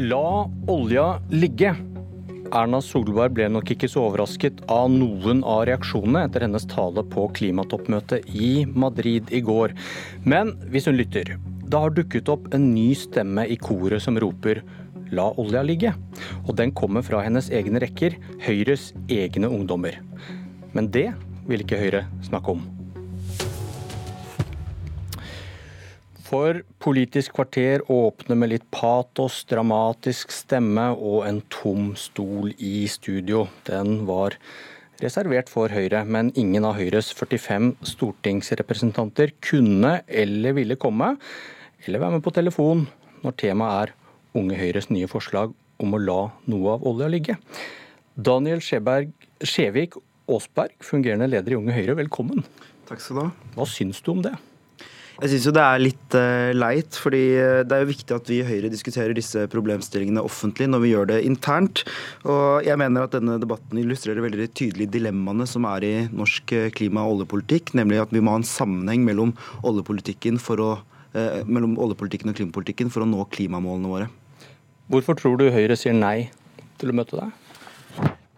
La 0.00 0.48
olja 0.66 1.20
ligge. 1.28 1.74
Erna 2.56 2.78
Solberg 2.80 3.34
ble 3.36 3.50
nok 3.52 3.68
ikke 3.74 3.88
så 3.90 4.06
overrasket 4.06 4.62
av 4.72 4.86
noen 4.88 5.42
av 5.44 5.66
reaksjonene 5.68 6.22
etter 6.24 6.46
hennes 6.46 6.64
tale 6.70 7.04
på 7.12 7.26
klimatoppmøtet 7.36 8.30
i 8.32 8.64
Madrid 8.64 9.28
i 9.28 9.42
går. 9.44 9.74
Men 10.24 10.54
hvis 10.72 10.88
hun 10.88 10.96
lytter, 10.96 11.34
da 11.68 11.84
har 11.84 11.92
dukket 11.92 12.32
opp 12.32 12.48
en 12.56 12.70
ny 12.72 12.94
stemme 12.96 13.44
i 13.44 13.60
koret 13.60 14.00
som 14.00 14.16
roper 14.16 14.62
la 15.12 15.28
olja 15.42 15.66
ligge. 15.68 15.92
Og 16.46 16.56
den 16.56 16.72
kommer 16.72 17.04
fra 17.04 17.20
hennes 17.26 17.52
egne 17.52 17.84
rekker, 17.84 18.16
Høyres 18.46 18.94
egne 19.12 19.52
ungdommer. 19.52 20.00
Men 20.72 20.88
det 20.96 21.10
vil 21.50 21.66
ikke 21.66 21.82
Høyre 21.82 22.06
snakke 22.24 22.56
om. 22.56 22.79
For 26.30 26.60
Politisk 26.78 27.32
kvarter 27.34 27.82
åpner 27.90 28.38
med 28.38 28.52
litt 28.52 28.66
patos, 28.70 29.40
dramatisk 29.50 30.30
stemme 30.30 30.84
og 30.94 31.24
en 31.26 31.40
tom 31.50 31.88
stol 31.98 32.52
i 32.54 32.84
studio. 32.86 33.48
Den 33.66 34.04
var 34.06 34.36
reservert 35.02 35.48
for 35.50 35.72
Høyre, 35.74 36.04
men 36.06 36.30
ingen 36.38 36.68
av 36.68 36.76
Høyres 36.78 37.08
45 37.18 37.72
stortingsrepresentanter 37.96 39.32
kunne 39.42 39.96
eller 40.06 40.54
ville 40.54 40.76
komme, 40.78 41.16
eller 41.82 42.04
være 42.04 42.20
med 42.20 42.22
på 42.22 42.34
telefon 42.36 42.84
når 43.24 43.34
temaet 43.42 43.90
er 43.90 44.38
Unge 44.38 44.58
Høyres 44.60 44.86
nye 44.94 45.10
forslag 45.10 45.56
om 45.82 45.96
å 45.96 46.02
la 46.04 46.20
noe 46.52 46.76
av 46.76 46.86
olja 46.86 47.08
ligge. 47.10 47.34
Daniel 48.14 48.62
Skjevik 48.62 49.98
Aasberg, 50.30 50.78
fungerende 50.78 51.26
leder 51.32 51.56
i 51.56 51.58
Unge 51.58 51.74
Høyre, 51.74 51.98
velkommen. 52.04 52.46
Takk 52.86 53.02
skal 53.02 53.18
du 53.18 53.22
ha. 53.24 53.28
Hva 53.58 53.66
syns 53.66 53.98
du 54.06 54.12
om 54.14 54.22
det? 54.22 54.36
Jeg 55.20 55.34
syns 55.34 55.46
jo 55.50 55.52
det 55.52 55.60
er 55.60 55.82
litt 55.82 56.14
uh, 56.16 56.50
leit, 56.56 56.96
fordi 56.96 57.18
eh, 57.36 57.58
det 57.68 57.76
er 57.76 57.82
jo 57.82 57.90
viktig 57.90 58.14
at 58.16 58.28
vi 58.30 58.38
i 58.40 58.46
Høyre 58.46 58.70
diskuterer 58.72 59.12
disse 59.12 59.42
problemstillingene 59.52 60.22
offentlig 60.24 60.70
når 60.72 60.80
vi 60.80 60.92
gjør 60.94 61.10
det 61.10 61.18
internt. 61.28 61.82
Og 62.24 62.64
jeg 62.64 62.80
mener 62.80 63.04
at 63.04 63.12
denne 63.12 63.36
debatten 63.42 63.82
illustrerer 63.82 64.24
veldig 64.24 64.46
tydelig 64.56 64.86
dilemmaene 64.94 65.44
som 65.50 65.66
er 65.68 65.84
i 65.84 65.92
norsk 66.08 66.54
eh, 66.56 66.70
klima- 66.72 67.04
og 67.04 67.18
oljepolitikk, 67.18 67.74
nemlig 67.76 68.00
at 68.00 68.14
vi 68.16 68.24
må 68.24 68.32
ha 68.32 68.40
en 68.40 68.48
sammenheng 68.48 69.04
mellom 69.04 69.34
oljepolitikken, 69.60 70.40
å, 70.40 70.70
uh, 70.80 71.28
mellom 71.44 71.76
oljepolitikken 71.76 72.32
og 72.32 72.40
klimapolitikken 72.40 72.88
for 72.94 73.04
å 73.04 73.10
nå 73.12 73.28
klimamålene 73.36 73.92
våre. 73.92 74.08
Hvorfor 74.88 75.20
tror 75.20 75.36
du 75.36 75.50
Høyre 75.52 75.76
sier 75.76 75.92
nei 75.92 76.30
til 76.80 76.94
å 76.94 76.96
møte 76.96 77.20
deg? 77.20 77.49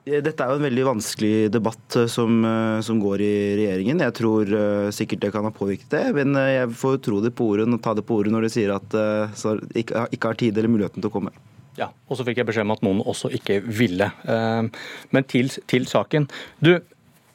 Eh, 0.03 0.19
dette 0.19 0.42
er 0.42 0.50
jo 0.50 0.58
en 0.58 0.67
veldig 0.67 0.84
vanskelig 0.89 1.34
debatt 1.55 1.97
eh, 2.00 2.08
som, 2.11 2.41
eh, 2.47 2.81
som, 2.83 2.98
går 3.03 3.22
i 3.22 3.34
regjeringen. 3.61 4.03
Jeg 4.03 4.17
tror 4.19 4.53
sikkert 4.95 5.22
det 5.22 5.33
kan 5.34 5.47
ha 5.47 5.55
påvirket 5.55 5.95
det, 5.95 6.05
men 6.17 6.34
jeg 6.39 6.70
får 6.78 7.00
tro 7.06 7.22
det 7.22 7.34
på 7.39 7.53
ordet, 7.55 7.70
ta 7.84 7.95
det 7.95 8.06
på 8.08 8.19
ordet 8.19 8.34
når 8.34 8.47
de 8.47 8.53
sier 8.53 8.75
at 8.75 8.95
uh, 8.98 9.42
ikke, 9.78 10.06
ikke 10.14 10.30
har 10.30 10.39
tid 10.39 10.58
eller 10.58 10.73
muligheten 10.73 11.03
til 11.03 11.11
å 11.11 11.14
komme. 11.14 11.34
Ja, 11.78 11.89
og 12.11 12.19
så 12.19 12.27
fikk 12.27 12.42
jeg 12.42 12.48
beskjed 12.50 12.67
om 12.67 12.75
at 12.75 12.83
noen 12.84 13.00
også 13.08 13.30
ikke 13.33 13.62
ville. 13.64 14.11
Men 14.28 15.25
til, 15.25 15.48
til 15.70 15.86
saken. 15.89 16.27
Du, 16.61 16.75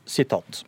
sitat. 0.05 0.61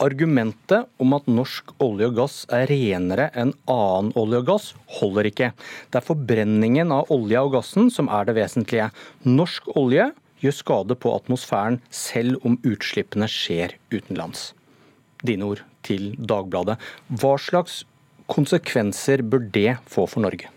Argumentet 0.00 0.88
om 1.02 1.12
at 1.12 1.28
norsk 1.28 1.74
olje 1.84 2.08
og 2.08 2.16
gass 2.16 2.38
er 2.56 2.64
renere 2.70 3.28
enn 3.36 3.52
annen 3.68 4.14
olje 4.16 4.40
og 4.40 4.48
gass, 4.48 4.70
holder 4.96 5.28
ikke. 5.28 5.50
Det 5.92 6.00
er 6.00 6.06
forbrenningen 6.06 6.96
av 6.96 7.12
olja 7.12 7.44
og 7.44 7.58
gassen 7.58 7.92
som 7.92 8.08
er 8.08 8.30
det 8.30 8.38
vesentlige. 8.40 8.88
Norsk 9.28 9.68
olje 9.76 10.08
gjør 10.40 10.56
skade 10.56 10.96
på 10.96 11.12
atmosfæren 11.16 11.80
selv 11.94 12.40
om 12.46 12.58
utslippene 12.66 13.28
skjer 13.30 13.76
utenlands. 13.92 14.50
Dine 15.26 15.48
ord 15.52 15.64
til 15.86 16.14
Dagbladet. 16.16 16.78
Hva 17.20 17.34
slags 17.40 17.82
konsekvenser 18.30 19.24
bør 19.26 19.44
det 19.52 19.76
få 19.90 20.06
for 20.08 20.24
Norge? 20.24 20.48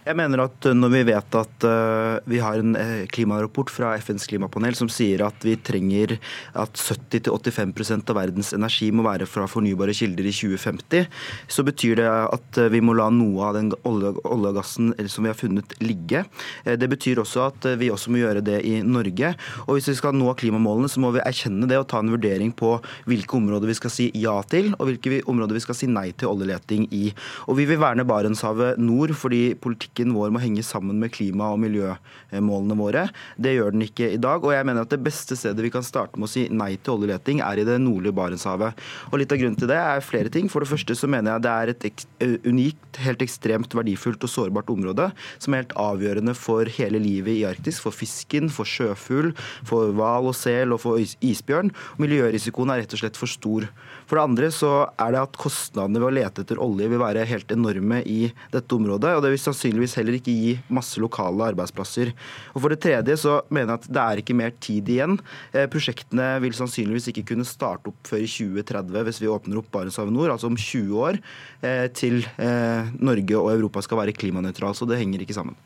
Jeg 0.00 0.16
mener 0.16 0.40
at 0.46 0.64
eh, 0.64 0.76
når 0.76 0.92
vi 0.94 1.00
vet 1.10 1.36
at 1.36 1.64
uh, 1.68 2.16
vi 2.30 2.38
har 2.40 2.56
en 2.56 2.72
uh, 2.72 3.02
klimarapport 3.12 3.68
fra 3.68 3.90
FNs 4.00 4.24
klimapanel 4.30 4.72
som 4.78 4.88
sier 4.88 5.20
at 5.26 5.44
vi 5.44 5.58
trenger 5.60 6.14
at 6.56 6.80
70-85% 6.80 8.08
av 8.08 8.16
verdens 8.16 8.54
energi 8.56 8.88
må 8.96 9.04
være 9.04 9.28
fra 9.28 9.44
fornybare 9.50 9.92
kilder 9.96 10.24
i 10.24 10.32
2050, 10.32 11.04
så 11.52 11.64
betyr 11.66 12.00
det 12.00 12.08
at 12.08 12.60
vi 12.72 12.80
må 12.84 12.94
la 12.96 13.10
noe 13.12 13.50
av 13.50 13.58
den 13.58 13.68
olje 13.84 14.14
og 14.24 14.46
gassen 14.56 14.94
som 15.10 15.26
vi 15.26 15.30
har 15.30 15.36
funnet, 15.36 15.74
ligge. 15.84 16.22
det 16.64 16.88
betyr 16.90 17.20
også 17.20 17.44
at 17.48 17.66
vi 17.80 17.90
også 17.92 18.12
må 18.12 18.20
gjøre 18.22 18.42
det 18.44 18.60
i 18.66 18.80
Norge. 18.86 19.34
Og 19.66 19.76
hvis 19.76 19.90
vi 19.90 19.96
skal 19.98 20.16
nå 20.16 20.32
klimamålene, 20.38 20.88
så 20.90 21.02
må 21.02 21.12
vi 21.14 21.22
erkjenne 21.24 21.68
det 21.70 21.78
og 21.80 21.88
ta 21.90 22.00
en 22.00 22.12
vurdering 22.12 22.52
på 22.56 22.72
hvilke 23.10 23.36
områder 23.38 23.70
vi 23.70 23.76
skal 23.78 23.92
si 23.94 24.08
ja 24.18 24.36
til, 24.50 24.72
og 24.78 24.88
hvilke 24.88 25.20
områder 25.30 25.58
vi 25.58 25.64
skal 25.64 25.78
si 25.78 25.90
nei 25.90 26.08
til 26.12 26.32
oljeleting 26.32 26.88
i. 26.96 27.10
Og 27.48 27.58
vi 27.60 27.68
vil 27.70 27.80
verne 27.82 28.06
Barentshavet 28.08 28.80
nord 28.80 29.14
fordi 29.18 29.42
politikk 29.60 29.89
politikken 29.90 30.14
vår 30.14 30.30
må 30.30 30.40
henge 30.40 30.62
sammen 30.62 30.98
med 30.98 31.10
klima- 31.10 31.52
og 31.52 31.60
miljømålene 31.60 32.76
våre. 32.76 33.10
Det 33.36 33.54
gjør 33.56 33.72
den 33.72 33.82
ikke 33.82 34.14
i 34.14 34.18
dag. 34.18 34.42
Og 34.42 34.52
jeg 34.52 34.64
mener 34.64 34.82
at 34.82 34.90
det 34.90 35.02
beste 35.02 35.36
stedet 35.36 35.62
vi 35.62 35.70
kan 35.70 35.82
starte 35.82 36.18
med 36.18 36.28
å 36.28 36.30
si 36.30 36.48
nei 36.48 36.76
til 36.76 36.94
oljeleting, 36.96 37.40
er 37.40 37.58
i 37.58 37.64
det 37.64 37.80
nordlige 37.80 38.14
Barentshavet. 38.14 38.74
Og 39.10 39.18
litt 39.18 39.32
av 39.32 39.38
grunnen 39.38 39.58
til 39.58 39.68
det 39.68 39.76
er 39.76 40.00
flere 40.00 40.30
ting. 40.30 40.48
For 40.48 40.60
det 40.60 40.70
første 40.70 40.94
så 40.94 41.08
mener 41.08 41.34
jeg 41.34 41.42
det 41.42 41.50
er 41.50 41.68
et 41.70 42.46
unikt, 42.46 43.00
helt 43.00 43.22
ekstremt 43.22 43.74
verdifullt 43.74 44.22
og 44.22 44.30
sårbart 44.30 44.70
område 44.70 45.10
som 45.38 45.54
er 45.54 45.64
helt 45.64 45.76
avgjørende 45.78 46.34
for 46.34 46.66
hele 46.66 47.00
livet 47.00 47.40
i 47.40 47.46
Arktis. 47.48 47.80
For 47.80 47.94
fisken, 47.94 48.50
for 48.50 48.68
sjøfugl, 48.68 49.32
for 49.66 49.92
hval 49.96 50.30
og 50.30 50.36
sel 50.36 50.74
og 50.74 50.82
for 50.82 51.00
isbjørn. 51.00 51.72
Miljørisikoen 51.98 52.70
er 52.70 52.84
rett 52.84 52.94
og 52.94 53.02
slett 53.02 53.18
for 53.18 53.30
stor. 53.30 53.68
For 54.06 54.18
det 54.18 54.26
andre 54.26 54.50
så 54.54 54.72
er 54.98 55.14
det 55.14 55.22
at 55.22 55.38
kostnadene 55.40 56.00
ved 56.00 56.08
å 56.08 56.14
lete 56.14 56.44
etter 56.44 56.60
olje 56.62 56.88
vil 56.90 57.02
være 57.02 57.26
helt 57.28 57.52
enorme 57.54 58.00
i 58.06 58.32
dette 58.52 58.74
området. 58.74 59.16
og 59.16 59.22
det 59.22 59.30
vil 59.34 59.42
sannsynligvis 59.42 59.79
sannsynligvis 59.80 59.96
heller 59.98 60.16
ikke 60.18 60.34
gi 60.34 60.52
masse 60.72 61.00
lokale 61.00 61.50
arbeidsplasser. 61.50 62.12
Og 62.54 62.60
For 62.60 62.70
det 62.70 62.80
tredje 62.80 63.16
så 63.20 63.40
mener 63.50 63.74
jeg 63.74 63.80
at 63.80 63.88
det 63.90 64.02
er 64.02 64.20
ikke 64.22 64.36
mer 64.36 64.52
tid 64.60 64.88
igjen. 64.88 65.18
Eh, 65.52 65.68
prosjektene 65.70 66.40
vil 66.42 66.52
sannsynligvis 66.52 67.10
ikke 67.10 67.26
kunne 67.32 67.44
starte 67.44 67.90
opp 67.90 68.00
før 68.06 68.20
i 68.20 68.28
2030 68.28 69.04
hvis 69.06 69.20
vi 69.20 69.30
åpner 69.30 69.60
opp 69.60 69.70
Barentshavet 69.70 70.12
nord, 70.12 70.30
altså 70.30 70.50
om 70.50 70.56
20 70.56 70.98
år, 71.00 71.20
eh, 71.62 71.88
til 71.92 72.24
eh, 72.38 72.90
Norge 73.00 73.38
og 73.38 73.52
Europa 73.54 73.82
skal 73.82 74.02
være 74.02 74.16
klimanøytrale. 74.16 74.74
Så 74.76 74.88
det 74.88 75.00
henger 75.00 75.22
ikke 75.22 75.36
sammen. 75.36 75.56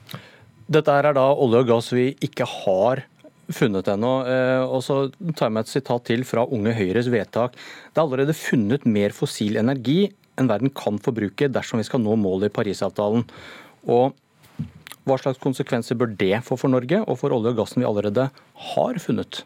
Dette 0.64 0.92
er 0.92 1.12
da 1.12 1.26
olje 1.32 1.60
og 1.60 1.69
gass 1.69 1.92
vi 1.92 2.14
ikke 2.25 2.46
har 2.48 3.04
funnet 3.52 3.84
ennå. 3.92 4.12
Og 4.72 4.81
så 4.81 4.94
tar 5.36 5.50
jeg 5.50 5.52
med 5.52 5.66
et 5.66 5.72
sitat 5.75 6.06
til 6.08 6.22
fra 6.25 6.46
Unge 6.48 6.72
Høyres 6.72 7.10
vedtak. 7.12 7.52
Det 7.92 8.00
er 8.00 8.06
allerede 8.06 8.32
funnet 8.32 8.86
mer 8.88 9.12
fossil 9.12 9.58
energi 9.60 10.06
enn 10.41 10.50
verden 10.50 10.72
kan 10.75 10.98
forbruke 11.02 11.50
dersom 11.52 11.81
vi 11.81 11.86
skal 11.86 12.02
nå 12.02 12.16
målet 12.19 12.50
i 12.50 12.54
Parisavtalen. 12.54 13.26
Og 13.84 14.14
hva 15.04 15.18
slags 15.20 15.40
konsekvenser 15.42 15.98
bør 16.00 16.14
det 16.16 16.38
få 16.46 16.56
for 16.60 16.72
Norge 16.72 17.02
og 17.04 17.18
for 17.20 17.34
olje 17.36 17.52
og 17.52 17.58
gassen 17.60 17.82
vi 17.82 17.88
allerede 17.88 18.30
har 18.70 19.02
funnet? 19.02 19.44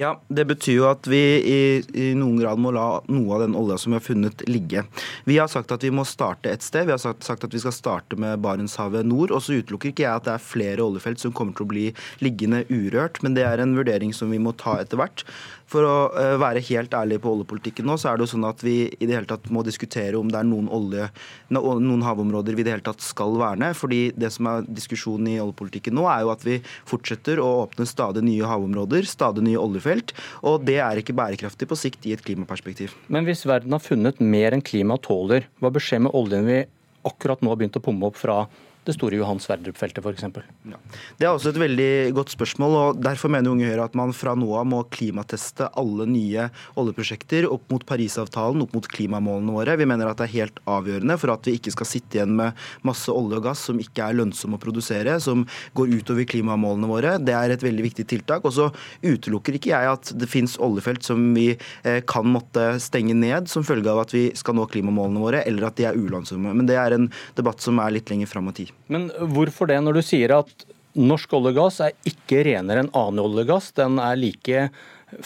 Ja, 0.00 0.14
Det 0.28 0.46
betyr 0.48 0.76
jo 0.78 0.84
at 0.88 1.04
vi 1.10 1.18
i, 1.44 1.58
i, 1.92 2.04
noen 2.16 2.38
grad 2.40 2.60
må 2.62 2.70
la 2.72 3.02
noe 3.12 3.34
av 3.36 3.42
den 3.42 3.56
olja 3.58 3.76
som 3.76 3.92
vi 3.92 3.98
har 3.98 4.04
funnet, 4.04 4.44
ligge. 4.48 4.84
Vi 5.28 5.36
har 5.36 5.50
sagt 5.50 5.74
at 5.74 5.84
vi 5.84 5.90
må 5.92 6.06
starte 6.08 6.48
et 6.48 6.64
sted. 6.64 6.86
Vi 6.88 6.94
har 6.94 7.02
sagt, 7.02 7.26
sagt 7.26 7.44
at 7.44 7.52
vi 7.52 7.60
skal 7.60 7.74
starte 7.76 8.16
med 8.16 8.40
Barentshavet 8.40 9.04
nord. 9.04 9.34
Og 9.34 9.44
så 9.44 9.58
utelukker 9.60 9.90
ikke 9.90 10.06
jeg 10.06 10.22
at 10.22 10.24
det 10.24 10.32
er 10.38 10.46
flere 10.46 10.86
oljefelt 10.86 11.20
som 11.20 11.34
kommer 11.36 11.52
til 11.58 11.66
å 11.66 11.72
bli 11.74 11.86
liggende 12.24 12.62
urørt, 12.70 13.20
men 13.20 13.36
det 13.36 13.44
er 13.44 13.60
en 13.60 13.76
vurdering 13.76 14.14
som 14.16 14.32
vi 14.32 14.40
må 14.40 14.54
ta 14.56 14.78
etter 14.80 15.02
hvert. 15.02 15.26
For 15.70 15.86
å 15.86 15.96
eh, 16.18 16.34
være 16.40 16.62
helt 16.66 16.94
ærlig 16.96 17.20
på 17.22 17.30
oljepolitikken 17.34 17.86
nå, 17.86 17.96
så 18.00 18.10
er 18.10 18.18
det 18.18 18.26
jo 18.26 18.32
sånn 18.32 18.46
at 18.48 18.62
vi 18.64 18.76
i 18.90 19.06
det 19.06 19.14
hele 19.14 19.28
tatt 19.30 19.46
må 19.54 19.62
diskutere 19.66 20.18
om 20.18 20.30
det 20.30 20.40
er 20.40 20.48
noen, 20.48 20.66
olje, 20.74 21.06
noen 21.54 22.02
havområder 22.06 22.58
vi 22.58 22.64
i 22.64 22.66
det 22.66 22.74
hele 22.74 22.86
tatt 22.86 23.04
skal 23.04 23.36
verne. 23.40 23.70
fordi 23.76 24.00
det 24.18 24.32
som 24.34 24.48
er 24.50 24.66
diskusjonen 24.66 25.30
i 25.30 25.38
oljepolitikken 25.42 25.94
nå, 25.94 26.06
er 26.10 26.24
jo 26.24 26.32
at 26.34 26.42
vi 26.46 26.58
fortsetter 26.88 27.42
å 27.42 27.48
åpne 27.64 27.86
stadig 27.88 28.24
nye 28.26 28.50
havområder, 28.50 29.06
stadig 29.06 29.44
nye 29.46 29.60
oljefelt. 29.60 30.14
Og 30.42 30.66
det 30.66 30.80
er 30.82 31.00
ikke 31.00 31.16
bærekraftig 31.16 31.70
på 31.70 31.78
sikt 31.78 32.08
i 32.08 32.16
et 32.16 32.24
klimaperspektiv. 32.26 32.96
Men 33.08 33.28
hvis 33.28 33.46
verden 33.48 33.76
har 33.76 33.84
funnet 33.84 34.18
mer 34.20 34.56
enn 34.56 34.64
klimaet 34.64 35.06
tåler, 35.06 35.46
hva 35.62 35.70
bør 35.70 35.86
skje 35.86 36.02
med 36.06 36.16
oljen 36.18 36.50
vi 36.50 36.64
akkurat 37.06 37.40
nå 37.40 37.52
har 37.52 37.60
begynt 37.60 37.78
å 37.78 37.84
pumme 37.84 38.10
opp 38.10 38.18
fra 38.20 38.42
det 38.88 38.94
store 38.96 39.18
Johan 39.18 39.40
Sverdrup-feltet 39.42 40.00
f.eks.? 40.04 40.24
Ja. 40.70 40.78
Det 41.18 41.26
er 41.26 41.34
også 41.34 41.52
et 41.52 41.60
veldig 41.60 41.90
godt 42.16 42.32
spørsmål. 42.32 42.76
og 42.78 43.02
Derfor 43.04 43.32
mener 43.32 43.52
Unge 43.52 43.68
Høyre 43.68 43.86
at 43.90 43.96
man 43.98 44.14
fra 44.16 44.32
nå 44.38 44.48
av 44.56 44.68
må 44.70 44.80
klimateste 44.92 45.68
alle 45.78 46.06
nye 46.08 46.46
oljeprosjekter 46.80 47.48
opp 47.50 47.66
mot 47.72 47.84
Parisavtalen, 47.86 48.64
opp 48.64 48.74
mot 48.76 48.88
klimamålene 48.88 49.54
våre. 49.56 49.76
Vi 49.80 49.88
mener 49.88 50.08
at 50.08 50.22
det 50.22 50.30
er 50.30 50.36
helt 50.38 50.62
avgjørende 50.70 51.18
for 51.20 51.34
at 51.34 51.48
vi 51.48 51.56
ikke 51.58 51.74
skal 51.74 51.90
sitte 51.90 52.18
igjen 52.18 52.32
med 52.38 52.56
masse 52.86 53.12
olje 53.12 53.40
og 53.40 53.50
gass 53.50 53.66
som 53.68 53.80
ikke 53.82 54.06
er 54.06 54.18
lønnsomme 54.20 54.56
å 54.56 54.62
produsere, 54.62 55.18
som 55.20 55.44
går 55.76 55.94
utover 56.00 56.28
klimamålene 56.30 56.90
våre. 56.90 57.14
Det 57.20 57.36
er 57.36 57.54
et 57.54 57.66
veldig 57.66 57.86
viktig 57.90 58.08
tiltak. 58.10 58.48
Og 58.48 58.56
så 58.56 58.70
utelukker 59.04 59.60
ikke 59.60 59.74
jeg 59.74 59.92
at 59.92 60.14
det 60.16 60.30
finnes 60.30 60.56
oljefelt 60.60 61.04
som 61.06 61.30
vi 61.36 61.50
eh, 61.52 62.00
kan 62.08 62.28
måtte 62.32 62.72
stenge 62.82 63.16
ned 63.18 63.50
som 63.50 63.66
følge 63.66 63.92
av 63.92 64.06
at 64.06 64.16
vi 64.16 64.28
skal 64.38 64.56
nå 64.56 64.66
klimamålene 64.72 65.22
våre, 65.22 65.44
eller 65.44 65.68
at 65.68 65.78
de 65.78 65.88
er 65.90 66.00
ulønnsomme. 66.00 66.56
Men 66.56 66.68
det 66.70 66.80
er 66.80 66.96
en 66.96 67.10
debatt 67.38 67.60
som 67.60 67.80
er 67.82 67.98
litt 67.98 68.10
lenger 68.12 68.30
fram 68.30 68.48
i 68.50 68.56
tid. 68.62 68.69
Men 68.90 69.08
hvorfor 69.34 69.70
det, 69.70 69.78
når 69.84 69.98
du 69.98 70.02
sier 70.04 70.34
at 70.40 70.66
norsk 70.98 71.32
olje 71.38 71.52
og 71.52 71.60
gass 71.60 71.80
er 71.84 71.94
ikke 72.08 72.42
renere 72.48 72.84
enn 72.84 72.92
annen 72.96 73.22
olje 73.22 73.44
og 73.44 73.52
gass? 73.52 73.70
Den 73.76 74.00
er 74.02 74.18
like 74.18 74.66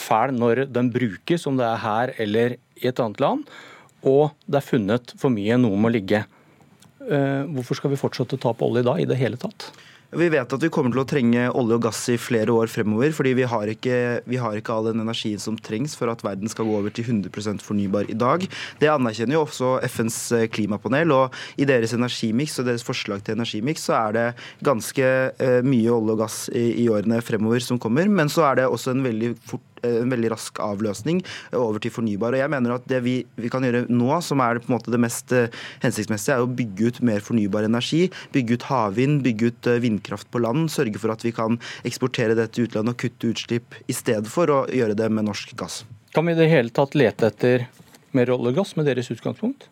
fæl 0.01 0.33
når 0.35 0.65
den 0.73 0.91
brukes, 0.93 1.47
om 1.49 1.57
det 1.59 1.65
er 1.67 1.81
her 1.83 2.13
eller 2.21 2.57
i 2.81 2.89
et 2.89 3.01
annet 3.01 3.21
land. 3.23 3.49
Og 4.05 4.35
det 4.45 4.61
er 4.61 4.69
funnet 4.69 5.15
for 5.17 5.33
mye, 5.33 5.57
noe 5.61 5.79
må 5.81 5.89
ligge. 5.93 6.23
Eh, 7.05 7.43
hvorfor 7.55 7.77
skal 7.77 7.93
vi 7.93 7.99
fortsette 7.99 8.37
å 8.37 8.41
ta 8.41 8.53
på 8.53 8.69
olje 8.69 8.85
da, 8.85 8.97
i 9.01 9.07
det 9.09 9.17
hele 9.19 9.39
tatt? 9.41 9.69
Vi 10.15 10.29
vet 10.31 10.53
at 10.55 10.63
vi 10.63 10.69
kommer 10.71 10.93
til 10.93 11.01
å 11.01 11.07
trenge 11.09 11.47
olje 11.59 11.75
og 11.75 11.83
gass 11.83 11.99
i 12.13 12.15
flere 12.19 12.53
år 12.55 12.69
fremover. 12.71 13.11
fordi 13.11 13.33
vi 13.35 13.43
har, 13.51 13.67
ikke, 13.67 14.21
vi 14.25 14.39
har 14.39 14.55
ikke 14.55 14.71
all 14.71 14.87
den 14.87 15.03
energien 15.03 15.41
som 15.41 15.57
trengs 15.57 15.95
for 15.99 16.07
at 16.11 16.23
verden 16.23 16.47
skal 16.51 16.65
gå 16.65 16.77
over 16.77 16.89
til 16.89 17.03
100 17.03 17.59
fornybar 17.65 18.07
i 18.09 18.15
dag. 18.15 18.47
Det 18.79 18.91
anerkjenner 18.91 19.35
jo 19.35 19.43
også 19.43 19.75
FNs 19.83 20.19
eh, 20.31 20.47
klimapanel. 20.47 21.11
og 21.11 21.35
I 21.57 21.67
deres 21.67 21.93
energimiks 21.93 22.59
og 22.59 22.69
deres 22.69 22.85
forslag 22.87 23.23
til 23.23 23.35
energimiks 23.35 23.89
så 23.89 23.97
er 23.99 24.15
det 24.15 24.27
ganske 24.63 25.11
uh, 25.35 25.61
mye 25.65 25.91
olje 25.91 26.15
og 26.15 26.23
gass 26.23 26.39
i, 26.49 26.85
i 26.85 26.89
årene 26.89 27.19
fremover 27.21 27.59
som 27.59 27.79
kommer. 27.79 28.07
Men 28.07 28.31
så 28.31 28.47
er 28.49 28.61
det 28.61 28.71
også 28.71 28.95
en 28.95 29.03
veldig 29.03 29.35
fort 29.43 29.74
Eh, 29.74 29.74
en 30.01 30.13
veldig 30.13 30.31
rask 30.33 30.61
avløsning 30.63 31.21
eh, 31.23 31.59
over 31.59 31.81
til 31.83 31.93
fornybar. 31.93 32.35
Og 32.35 32.43
jeg 32.43 32.53
mener 32.53 32.75
at 32.75 32.87
Det 32.89 33.01
vi, 33.05 33.15
vi 33.39 33.51
kan 33.51 33.65
gjøre 33.65 33.85
nå, 33.89 34.09
som 34.25 34.43
er 34.45 34.61
på 34.61 34.69
en 34.69 34.77
måte 34.77 34.93
det 34.93 35.01
mest 35.01 35.33
eh, 35.35 35.49
hensiktsmessige, 35.83 36.37
er 36.37 36.45
å 36.45 36.51
bygge 36.61 36.91
ut 36.91 37.01
mer 37.05 37.23
fornybar 37.25 37.67
energi. 37.67 38.05
Bygge 38.35 38.59
ut 38.59 38.69
havvind, 38.69 39.21
bygge 39.25 39.51
ut 39.51 39.71
vindkraft 39.83 40.29
på 40.31 40.41
land. 40.43 40.69
Sørge 40.73 41.01
for 41.01 41.13
at 41.13 41.25
vi 41.25 41.33
kan 41.35 41.59
eksportere 41.87 42.37
det 42.37 42.51
til 42.53 42.69
utlandet 42.69 42.95
og 42.95 43.01
kutte 43.05 43.33
utslipp 43.33 43.79
i 43.87 43.95
stedet 43.95 44.31
for 44.31 44.51
å 44.51 44.63
gjøre 44.73 44.97
det 44.97 45.09
med 45.13 45.27
norsk 45.29 45.55
gass. 45.59 45.83
Kan 46.15 46.27
vi 46.29 46.35
i 46.35 46.39
det 46.39 46.47
hele 46.51 46.71
tatt 46.71 46.95
lete 46.95 47.27
etter 47.27 47.65
mer 48.15 48.31
olje 48.31 48.53
og 48.53 48.61
gass 48.61 48.75
med 48.77 48.87
deres 48.87 49.11
utgangspunkt? 49.11 49.67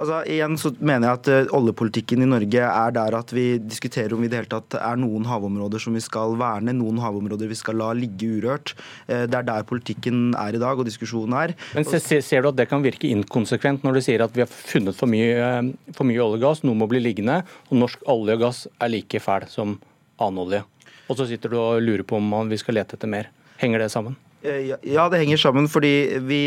Altså, 0.00 0.22
igjen 0.32 0.54
så 0.56 0.70
mener 0.80 1.10
jeg 1.10 1.18
at 1.18 1.28
uh, 1.28 1.56
Oljepolitikken 1.58 2.24
i 2.24 2.28
Norge 2.28 2.62
er 2.64 2.94
der 2.96 3.16
at 3.18 3.34
vi 3.36 3.44
diskuterer 3.60 4.14
om 4.16 4.22
vi 4.24 4.30
i 4.30 4.32
det 4.32 4.38
hele 4.38 4.48
tatt 4.48 4.78
er 4.78 4.96
noen 4.96 5.26
havområder 5.28 5.82
som 5.82 5.96
vi 5.96 6.00
skal 6.00 6.38
verne, 6.40 6.72
noen 6.78 7.02
havområder 7.02 7.50
vi 7.50 7.58
skal 7.58 7.76
la 7.82 7.90
ligge 7.98 8.30
urørt. 8.38 8.72
Uh, 9.10 9.26
det 9.28 9.36
er 9.42 9.44
der 9.50 9.66
politikken 9.68 10.30
er 10.40 10.56
i 10.56 10.62
dag 10.62 10.80
og 10.80 10.88
diskusjonen 10.88 11.36
er. 11.42 11.52
Men 11.76 11.84
se, 11.84 12.00
Ser 12.00 12.46
du 12.46 12.48
at 12.52 12.56
det 12.56 12.70
kan 12.70 12.84
virke 12.84 13.10
inkonsekvent 13.12 13.84
når 13.84 13.98
du 13.98 14.02
sier 14.08 14.24
at 14.24 14.32
vi 14.36 14.46
har 14.46 14.48
funnet 14.48 14.96
for 14.96 15.10
mye, 15.10 15.36
uh, 15.36 15.92
for 15.96 16.08
mye 16.08 16.24
olje 16.24 16.40
og 16.40 16.46
gass, 16.48 16.64
noe 16.64 16.80
må 16.80 16.88
bli 16.88 17.02
liggende, 17.04 17.42
og 17.68 17.84
norsk 17.84 18.08
olje 18.08 18.40
og 18.40 18.46
gass 18.46 18.64
er 18.80 18.94
like 18.96 19.20
fæl 19.20 19.50
som 19.52 19.76
annen 20.16 20.44
olje? 20.46 20.64
Og 21.12 21.20
så 21.20 21.28
sitter 21.28 21.52
du 21.52 21.60
og 21.60 21.84
lurer 21.84 22.06
på 22.08 22.16
om 22.16 22.48
vi 22.48 22.60
skal 22.60 22.80
lete 22.80 22.96
etter 22.96 23.10
mer. 23.10 23.28
Henger 23.60 23.84
det 23.84 23.92
sammen? 23.92 24.16
Eh, 24.42 24.72
ja, 24.88 25.04
det 25.12 25.18
henger 25.20 25.36
sammen. 25.36 25.68
fordi 25.68 26.18
vi, 26.24 26.40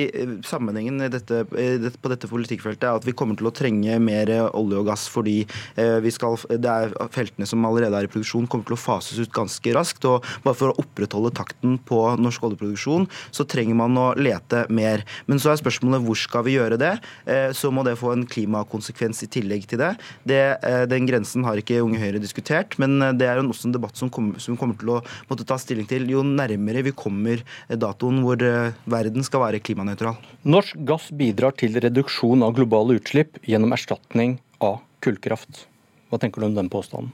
Sammenhengen 0.45 0.97
dette, 1.13 1.43
på 1.45 2.09
dette 2.09 2.29
politikkfeltet 2.29 2.87
er 2.89 2.97
at 2.97 3.05
vi 3.05 3.13
kommer 3.13 3.37
til 3.37 3.49
å 3.49 3.53
trenge 3.53 3.99
mer 4.01 4.31
olje 4.57 4.79
og 4.81 4.87
gass 4.87 5.05
fordi 5.11 5.43
eh, 5.77 5.99
vi 6.01 6.09
skal, 6.13 6.39
det 6.49 6.71
er 6.71 6.95
feltene 7.13 7.45
som 7.45 7.65
allerede 7.67 7.99
er 7.99 8.07
i 8.07 8.11
produksjon, 8.11 8.47
kommer 8.49 8.65
til 8.65 8.77
å 8.77 8.81
fases 8.81 9.21
ut 9.21 9.33
ganske 9.33 9.75
raskt. 9.77 10.07
og 10.09 10.25
Bare 10.45 10.57
for 10.57 10.73
å 10.73 10.77
opprettholde 10.81 11.33
takten 11.37 11.77
på 11.85 11.99
norsk 12.17 12.47
oljeproduksjon, 12.49 13.05
så 13.29 13.45
trenger 13.45 13.77
man 13.77 13.99
å 13.99 14.07
lete 14.17 14.65
mer. 14.73 15.05
Men 15.29 15.41
så 15.41 15.53
er 15.53 15.61
spørsmålet 15.61 16.01
hvor 16.07 16.17
skal 16.17 16.47
vi 16.47 16.57
gjøre 16.57 16.81
det? 16.81 16.95
Eh, 17.29 17.51
så 17.53 17.69
må 17.69 17.85
det 17.85 17.99
få 18.01 18.15
en 18.15 18.25
klimakonsekvens 18.25 19.21
i 19.27 19.31
tillegg 19.37 19.69
til 19.69 19.83
det. 19.83 19.93
det 20.25 20.41
den 20.89 21.05
grensen 21.05 21.45
har 21.45 21.59
ikke 21.59 21.81
Unge 21.83 22.01
Høyre 22.01 22.21
diskutert, 22.21 22.73
men 22.81 22.97
det 23.19 23.27
er 23.29 23.41
også 23.43 23.69
en 23.69 23.75
debatt 23.75 23.99
som 23.99 24.09
kommer, 24.13 24.41
som 24.41 24.57
kommer 24.57 24.77
til 24.79 24.95
å 24.95 24.99
måtte 25.29 25.45
ta 25.47 25.59
stilling 25.61 25.85
til 25.89 26.09
jo 26.09 26.23
nærmere 26.25 26.83
vi 26.85 26.95
kommer 26.97 27.43
datoen 27.83 28.23
hvor 28.23 28.41
eh, 28.43 28.73
verden 28.89 29.27
skal 29.27 29.43
være 29.45 29.61
klimanøytral. 29.63 30.17
Norsk 30.47 30.79
gass 30.87 31.11
bidrar 31.13 31.55
til 31.59 31.77
reduksjon 31.83 32.45
av 32.45 32.55
globale 32.57 32.97
utslipp 32.99 33.41
gjennom 33.47 33.75
erstatning 33.75 34.39
av 34.63 34.79
kullkraft. 35.03 35.65
Hva 36.09 36.21
tenker 36.21 36.41
du 36.41 36.49
om 36.49 36.57
den 36.57 36.71
påstanden? 36.73 37.11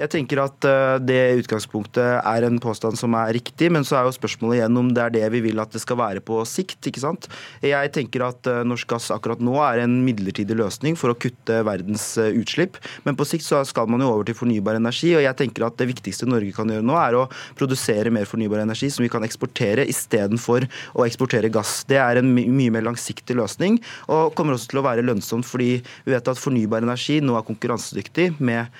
Jeg 0.00 0.08
tenker 0.08 0.40
at 0.40 0.64
eh, 0.64 0.94
det 1.04 1.20
utgangspunktet 1.42 2.24
er 2.24 2.44
en 2.46 2.56
påstand 2.62 2.96
som 2.96 3.12
er 3.18 3.34
riktig, 3.36 3.68
men 3.74 3.84
så 3.84 3.98
er 3.98 4.06
jo 4.06 4.14
spørsmålet 4.16 4.62
igjen 4.62 4.78
om 4.80 4.88
det 4.88 5.02
er 5.04 5.12
det 5.12 5.26
vi 5.34 5.42
vil 5.44 5.60
at 5.60 5.74
det 5.74 5.82
skal 5.82 5.98
være 6.00 6.22
på 6.24 6.38
sikt. 6.48 6.78
ikke 6.88 7.02
sant? 7.02 7.28
Jeg 7.60 7.90
tenker 7.92 8.24
at 8.24 8.48
eh, 8.48 8.62
norsk 8.64 8.88
gass 8.88 9.10
akkurat 9.12 9.42
nå 9.44 9.58
er 9.60 9.82
en 9.82 9.98
midlertidig 10.06 10.56
løsning 10.56 10.96
for 10.96 11.12
å 11.12 11.18
kutte 11.20 11.58
verdens 11.68 12.06
eh, 12.16 12.32
utslipp, 12.40 12.80
men 13.04 13.18
på 13.20 13.26
sikt 13.28 13.44
så 13.44 13.60
skal 13.68 13.90
man 13.92 14.00
jo 14.00 14.08
over 14.14 14.30
til 14.30 14.38
fornybar 14.38 14.78
energi. 14.80 15.12
og 15.18 15.26
jeg 15.26 15.38
tenker 15.42 15.68
at 15.68 15.76
Det 15.76 15.90
viktigste 15.92 16.30
Norge 16.30 16.56
kan 16.56 16.72
gjøre 16.72 16.88
nå, 16.88 16.96
er 16.96 17.18
å 17.20 17.26
produsere 17.60 18.14
mer 18.14 18.24
fornybar 18.24 18.64
energi 18.64 18.88
som 18.88 19.04
vi 19.04 19.12
kan 19.12 19.28
eksportere, 19.28 19.84
istedenfor 19.92 20.66
å 20.96 21.04
eksportere 21.04 21.52
gass. 21.52 21.82
Det 21.84 22.00
er 22.00 22.22
en 22.22 22.32
mye 22.32 22.72
mer 22.72 22.88
langsiktig 22.88 23.36
løsning, 23.36 23.76
og 24.08 24.32
kommer 24.38 24.56
også 24.56 24.72
til 24.72 24.80
å 24.80 24.86
være 24.88 25.04
lønnsomt 25.04 25.44
fordi 25.44 25.74
vi 26.06 26.16
vet 26.16 26.32
at 26.32 26.40
fornybar 26.40 26.80
energi 26.80 27.20
nå 27.20 27.36
er 27.36 27.46
konkurransedyktig 27.52 28.30
med 28.40 28.72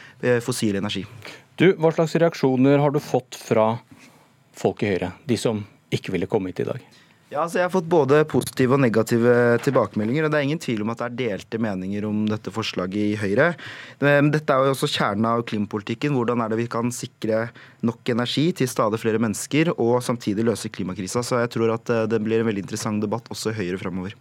fossil 0.42 0.80
energi. 0.80 1.01
Du, 1.60 1.68
Hva 1.78 1.92
slags 1.94 2.16
reaksjoner 2.16 2.80
har 2.82 2.94
du 2.94 3.00
fått 3.02 3.36
fra 3.38 3.76
folk 4.56 4.82
i 4.82 4.94
Høyre, 4.94 5.12
de 5.28 5.38
som 5.38 5.62
ikke 5.92 6.14
ville 6.14 6.28
komme 6.30 6.52
hit 6.52 6.64
i 6.64 6.68
dag? 6.68 6.82
Ja, 7.32 7.46
altså 7.46 7.62
Jeg 7.62 7.64
har 7.64 7.72
fått 7.72 7.88
både 7.88 8.18
positive 8.28 8.76
og 8.76 8.82
negative 8.82 9.34
tilbakemeldinger. 9.64 10.26
og 10.26 10.32
Det 10.34 10.38
er 10.38 10.44
ingen 10.44 10.60
tvil 10.60 10.82
om 10.84 10.90
at 10.92 11.00
det 11.00 11.06
er 11.06 11.14
delte 11.20 11.60
meninger 11.64 12.04
om 12.04 12.26
dette 12.28 12.52
forslaget 12.52 13.00
i 13.00 13.16
Høyre. 13.16 13.54
Dette 14.02 14.52
er 14.52 14.66
jo 14.66 14.74
også 14.74 14.90
kjernen 14.92 15.30
av 15.30 15.46
klimapolitikken. 15.48 16.12
Hvordan 16.12 16.44
er 16.44 16.52
det 16.52 16.60
vi 16.60 16.68
kan 16.68 16.92
sikre 16.92 17.46
nok 17.80 18.12
energi 18.12 18.50
til 18.60 18.68
stadig 18.68 19.00
flere 19.00 19.22
mennesker, 19.22 19.72
og 19.78 20.02
samtidig 20.04 20.44
løse 20.44 20.68
klimakrisa. 20.68 21.24
Så 21.24 21.40
jeg 21.40 21.54
tror 21.56 21.72
at 21.78 21.88
eh, 21.88 22.04
det 22.12 22.20
blir 22.20 22.42
en 22.42 22.50
veldig 22.50 22.66
interessant 22.66 23.00
debatt 23.00 23.32
også 23.32 23.54
i 23.54 23.60
Høyre 23.62 23.80
framover. 23.80 24.18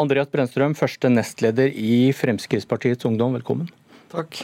Andreas 0.00 0.32
Brennstrøm, 0.32 0.76
første 0.76 1.12
nestleder 1.12 1.68
i 1.68 2.14
Fremskrittspartiets 2.16 3.04
Ungdom, 3.08 3.36
velkommen. 3.36 3.68
Takk. 4.12 4.40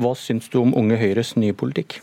Hva 0.00 0.14
syns 0.16 0.48
du 0.48 0.62
om 0.62 0.72
Unge 0.76 0.96
Høyres 0.96 1.34
nye 1.36 1.52
politikk? 1.56 2.00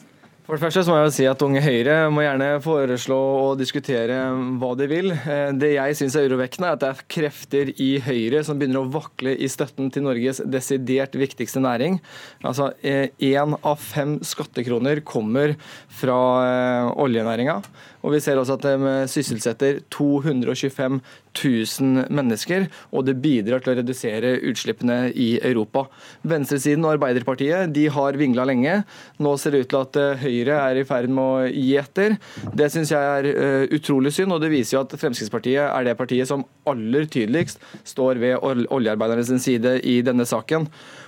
For 0.47 0.55
det 0.55 0.63
første 0.63 0.79
så 0.85 0.93
må 0.93 1.01
jeg 1.01 1.07
jo 1.09 1.11
si 1.11 1.25
at 1.27 1.41
Unge 1.43 1.59
Høyre 1.59 1.95
må 2.07 2.21
gjerne 2.23 2.45
foreslå 2.63 3.15
og 3.17 3.57
diskutere 3.59 4.21
hva 4.61 4.69
de 4.79 4.85
vil. 4.87 5.09
Eh, 5.11 5.49
det 5.59 5.73
jeg 5.73 5.97
syns 5.99 6.15
er 6.15 6.29
urovekkende, 6.29 6.69
er 6.69 6.77
at 6.77 6.83
det 6.85 6.91
er 6.93 7.01
krefter 7.11 7.71
i 7.83 7.89
Høyre 8.05 8.45
som 8.47 8.55
begynner 8.55 8.85
å 8.85 8.91
vakle 8.93 9.33
i 9.35 9.49
støtten 9.51 9.91
til 9.91 10.05
Norges 10.05 10.39
desidert 10.47 11.17
viktigste 11.19 11.59
næring. 11.65 11.99
Altså 12.47 12.69
Én 12.79 13.57
av 13.57 13.83
fem 13.83 14.21
skattekroner 14.23 15.03
kommer 15.03 15.57
fra 15.99 16.21
eh, 16.45 16.93
oljenæringa. 16.95 17.59
Og 18.07 18.13
vi 18.15 18.21
ser 18.23 18.39
også 18.39 18.55
at 18.55 18.63
de 18.63 18.91
sysselsetter 19.11 19.81
225 19.91 21.01
000 21.37 22.07
mennesker, 22.13 22.67
og 22.95 23.05
det 23.07 23.17
bidrar 23.21 23.61
til 23.61 23.73
å 23.73 23.77
redusere 23.81 24.37
utslippene 24.47 25.11
i 25.11 25.27
Europa. 25.43 25.85
Venstresiden 26.27 26.85
og 26.87 26.95
Arbeiderpartiet 26.95 27.73
de 27.75 27.87
har 27.93 28.17
vingla 28.19 28.47
lenge. 28.47 28.79
Nå 29.19 29.33
ser 29.37 29.53
det 29.53 29.65
ut 29.65 29.71
til 29.73 29.81
at 29.83 29.99
eh, 29.99 30.23
Høyre 30.23 30.59
er 30.63 30.79
i 30.79 30.85
ferd 30.87 31.11
med 31.11 31.23
å 31.23 31.49
gi 31.51 31.75
etter. 31.79 32.15
Det 32.57 32.69
syns 32.73 32.93
jeg 32.93 33.17
er 33.17 33.27
uh, 33.27 33.75
utrolig 33.75 34.13
synd, 34.15 34.33
og 34.33 34.41
det 34.43 34.53
viser 34.53 34.77
jo 34.77 34.85
at 34.85 34.95
Fremskrittspartiet 34.97 35.67
er 35.67 35.87
det 35.87 35.97
partiet 35.99 36.29
som 36.29 36.45
aller 36.67 37.09
tydeligst 37.11 37.61
står 37.87 38.21
ved 38.23 38.39
oljearbeidernes 38.73 39.35
side 39.43 39.77
i 39.87 39.99
denne 40.05 40.25
saken. 40.27 40.67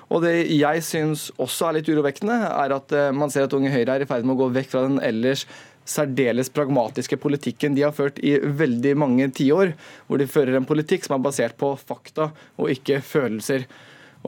Og 0.10 0.24
Det 0.26 0.34
jeg 0.50 0.82
syns 0.82 1.28
også 1.38 1.68
er 1.68 1.80
litt 1.80 1.90
urovekkende, 1.92 2.38
er 2.50 2.74
at 2.76 2.94
uh, 2.98 3.10
man 3.16 3.32
ser 3.34 3.46
at 3.46 3.56
Unge 3.56 3.72
Høyre 3.74 3.98
er 3.98 4.06
i 4.06 4.10
ferd 4.10 4.26
med 4.26 4.36
å 4.36 4.44
gå 4.44 4.52
vekk 4.58 4.72
fra 4.74 4.86
den 4.88 5.02
ellers 5.06 5.46
særdeles 5.90 6.52
pragmatiske 6.54 7.18
politikken 7.22 7.76
de 7.76 7.86
har 7.88 7.96
ført 7.96 8.20
i 8.22 8.36
veldig 8.38 8.96
mange 9.00 9.30
tiår, 9.36 9.74
hvor 10.08 10.22
de 10.22 10.30
fører 10.30 10.60
en 10.60 10.68
politikk 10.70 11.08
som 11.08 11.18
er 11.18 11.26
basert 11.26 11.58
på 11.60 11.74
fakta 11.80 12.30
og 12.58 12.74
ikke 12.74 13.02
følelser. 13.06 13.66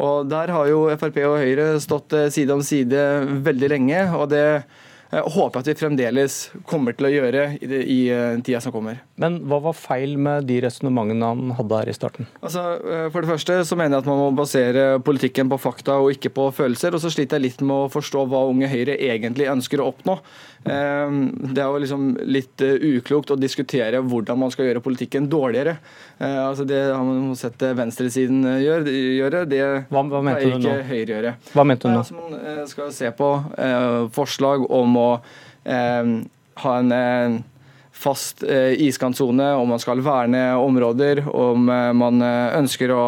Og 0.01 0.29
Der 0.31 0.51
har 0.55 0.69
jo 0.69 0.85
Frp 0.97 1.19
og 1.27 1.41
Høyre 1.41 1.75
stått 1.83 2.13
eh, 2.15 2.29
side 2.31 2.53
om 2.55 2.63
side 2.63 3.01
veldig 3.43 3.69
lenge. 3.75 4.05
og 4.15 4.29
det 4.31 4.63
jeg 5.11 5.31
håper 5.35 5.59
at 5.59 5.67
vi 5.67 5.73
fremdeles 5.75 6.35
kommer 6.69 6.95
til 6.95 7.09
å 7.09 7.11
gjøre 7.11 7.43
i, 7.57 7.67
det, 7.67 7.79
i 7.91 7.97
uh, 8.15 8.37
tida 8.39 8.61
som 8.63 8.71
kommer. 8.71 9.01
Men 9.19 9.41
hva 9.49 9.57
var 9.65 9.75
feil 9.75 10.13
med 10.15 10.47
de 10.47 10.61
resonnementene 10.63 11.31
han 11.33 11.51
hadde 11.57 11.81
her 11.81 11.91
i 11.91 11.95
starten? 11.95 12.29
Altså, 12.39 12.63
uh, 12.79 13.07
for 13.11 13.19
det 13.19 13.31
første 13.33 13.57
så 13.67 13.75
mener 13.75 13.97
jeg 13.97 14.05
at 14.05 14.11
man 14.11 14.21
må 14.21 14.29
basere 14.37 14.85
politikken 15.03 15.51
på 15.51 15.59
fakta 15.59 15.97
og 15.99 16.13
ikke 16.15 16.31
på 16.37 16.47
følelser. 16.55 16.95
Og 16.95 17.03
så 17.03 17.11
sliter 17.11 17.39
jeg 17.41 17.49
litt 17.49 17.65
med 17.65 17.75
å 17.75 17.91
forstå 17.91 18.23
hva 18.31 18.45
Unge 18.47 18.71
Høyre 18.71 18.95
egentlig 18.95 19.49
ønsker 19.51 19.83
å 19.83 19.89
oppnå. 19.91 20.17
Det 20.61 21.57
er 21.57 21.65
jo 21.65 21.79
liksom 21.81 22.03
litt 22.29 22.61
uklokt 22.61 23.31
å 23.33 23.37
diskutere 23.39 23.97
hvordan 24.05 24.37
man 24.37 24.51
skal 24.53 24.67
gjøre 24.67 24.83
politikken 24.85 25.25
dårligere. 25.25 25.73
Altså 26.21 26.67
det 26.69 26.83
har 26.91 27.01
man 27.01 27.31
sett 27.39 27.63
venstresiden 27.79 28.45
gjøre. 28.61 29.41
Det 29.49 29.61
hva, 29.89 30.03
hva 30.05 30.21
pleier 30.21 30.53
ikke 30.59 30.75
Høyre 30.91 31.15
gjøre. 31.15 31.33
Hva 31.55 31.65
mente 31.65 31.89
du 31.89 31.95
nå? 31.95 32.03
Altså, 32.03 32.19
man 32.19 32.69
skal 32.69 32.93
se 32.93 33.09
på 33.17 33.31
forslag 34.13 34.67
om 34.69 35.00
å 35.00 35.00
eh, 35.63 36.13
ha 36.61 36.77
en 36.77 36.91
eh, 36.91 37.41
fast 37.91 38.43
eh, 38.43 38.81
iskantsone, 38.81 39.53
om 39.53 39.69
man 39.69 39.79
skal 39.79 40.01
verne 40.01 40.55
områder, 40.55 41.23
om 41.35 41.65
man 41.97 42.21
eh, 42.25 42.57
ønsker 42.57 42.93
å 42.95 43.03